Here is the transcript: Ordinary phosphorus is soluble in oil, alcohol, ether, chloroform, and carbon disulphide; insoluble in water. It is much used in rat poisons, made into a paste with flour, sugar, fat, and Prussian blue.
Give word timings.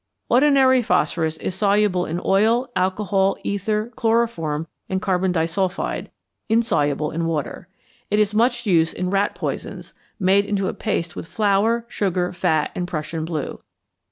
Ordinary 0.29 0.81
phosphorus 0.81 1.37
is 1.37 1.53
soluble 1.53 2.07
in 2.07 2.19
oil, 2.25 2.71
alcohol, 2.75 3.37
ether, 3.43 3.91
chloroform, 3.95 4.65
and 4.89 4.99
carbon 4.99 5.31
disulphide; 5.31 6.09
insoluble 6.49 7.11
in 7.11 7.27
water. 7.27 7.67
It 8.09 8.17
is 8.17 8.33
much 8.33 8.65
used 8.65 8.95
in 8.95 9.11
rat 9.11 9.35
poisons, 9.35 9.93
made 10.19 10.45
into 10.45 10.67
a 10.67 10.73
paste 10.73 11.15
with 11.15 11.27
flour, 11.27 11.85
sugar, 11.87 12.33
fat, 12.33 12.71
and 12.73 12.87
Prussian 12.87 13.25
blue. 13.25 13.59